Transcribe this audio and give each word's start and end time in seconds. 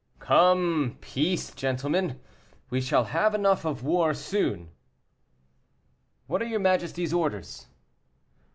"Come, 0.17 0.97
peace, 0.99 1.53
gentlemen; 1.53 2.19
we 2.71 2.81
shall 2.81 3.03
have 3.03 3.35
enough 3.35 3.65
of 3.65 3.83
war 3.83 4.15
soon." 4.15 4.71
"What 6.25 6.41
are 6.41 6.45
your 6.47 6.59
majesty's 6.59 7.13
orders?" 7.13 7.67